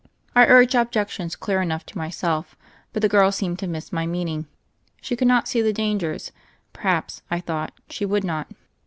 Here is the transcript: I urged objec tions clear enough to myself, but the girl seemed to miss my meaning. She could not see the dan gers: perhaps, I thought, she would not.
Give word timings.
I 0.35 0.47
urged 0.47 0.73
objec 0.75 1.09
tions 1.11 1.35
clear 1.35 1.61
enough 1.61 1.85
to 1.85 1.97
myself, 1.99 2.55
but 2.91 3.03
the 3.03 3.07
girl 3.07 3.31
seemed 3.31 3.59
to 3.59 3.67
miss 3.67 3.91
my 3.93 4.07
meaning. 4.07 4.47
She 4.99 5.15
could 5.15 5.27
not 5.27 5.47
see 5.47 5.61
the 5.61 5.73
dan 5.73 5.99
gers: 5.99 6.31
perhaps, 6.73 7.21
I 7.29 7.39
thought, 7.39 7.71
she 7.87 8.03
would 8.07 8.23
not. 8.23 8.47